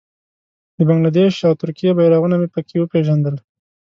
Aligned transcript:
د 0.77 0.79
بنګله 0.87 1.11
دېش 1.19 1.35
او 1.47 1.53
ترکیې 1.61 1.91
بېرغونه 1.97 2.35
مې 2.39 2.47
په 2.53 2.59
کې 2.67 2.75
وپېژندل. 2.79 3.35